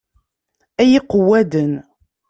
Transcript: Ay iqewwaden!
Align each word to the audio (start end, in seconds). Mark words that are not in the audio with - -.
Ay 0.81 0.91
iqewwaden! 0.97 1.73